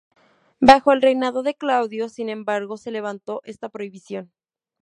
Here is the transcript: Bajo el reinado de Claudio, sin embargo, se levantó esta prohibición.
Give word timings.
Bajo 0.59 0.93
el 0.93 1.01
reinado 1.03 1.43
de 1.43 1.53
Claudio, 1.53 2.09
sin 2.09 2.29
embargo, 2.29 2.75
se 2.77 2.89
levantó 2.89 3.41
esta 3.43 3.69
prohibición. 3.69 4.31